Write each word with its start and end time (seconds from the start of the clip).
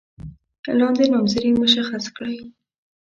لاندې 0.79 1.03
نومځري 1.11 1.51
مشخص 1.61 2.05
کړئ. 2.15 2.37